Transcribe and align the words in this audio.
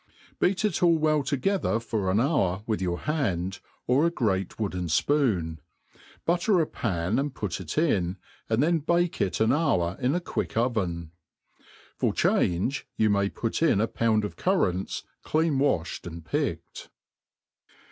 Beat 0.39 0.65
it 0.65 0.81
all 0.81 0.97
well 0.97 1.21
to 1.21 1.37
gether 1.37 1.79
for 1.79 2.09
an 2.09 2.19
hour 2.19 2.63
with 2.65 2.81
your 2.81 3.01
hand, 3.01 3.59
or 3.85 4.07
a 4.07 4.09
great 4.09 4.59
wooden 4.59 4.85
fpooo^ 4.85 5.59
.butter 6.25 6.59
a 6.59 6.65
pan 6.65 7.19
and 7.19 7.35
put 7.35 7.61
it 7.61 7.77
m, 7.77 8.17
and 8.49 8.63
then 8.63 8.79
bake 8.79 9.21
it 9.21 9.39
an 9.39 9.53
hour 9.53 9.95
in 10.01 10.15
a 10.15 10.19
quick 10.19 10.57
oven. 10.57 11.11
For 11.97 12.13
change, 12.13 12.87
yoii 12.99 13.11
may 13.11 13.29
put, 13.29 13.61
in 13.61 13.79
a 13.79 13.85
pound 13.85 14.25
of 14.25 14.35
currants, 14.35 15.03
clean 15.21 15.59
waibed 15.59 16.07
and 16.07 16.25
picked. 16.25 16.89